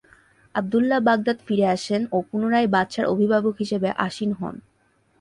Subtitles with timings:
[0.55, 4.55] Abdullah Baghdad ফিরে আসেন ও পুনরায় বাদশাহর অভিভাবক হিসেবে আসীন হন।